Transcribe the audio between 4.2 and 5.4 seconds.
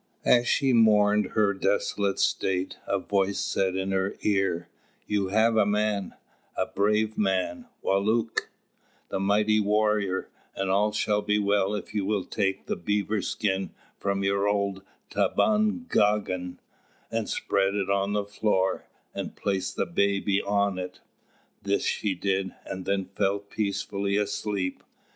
ear: "You